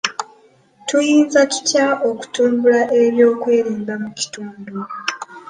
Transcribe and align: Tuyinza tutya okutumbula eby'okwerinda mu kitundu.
Tuyinza 0.87 1.39
tutya 1.51 1.87
okutumbula 2.09 2.81
eby'okwerinda 3.01 3.93
mu 4.03 4.09
kitundu. 4.19 4.75